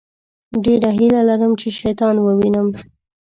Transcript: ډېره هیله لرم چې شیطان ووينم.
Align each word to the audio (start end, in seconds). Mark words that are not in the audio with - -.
ډېره 0.63 0.89
هیله 0.99 1.21
لرم 1.29 1.51
چې 1.59 1.67
شیطان 1.79 2.15
ووينم. 2.19 2.67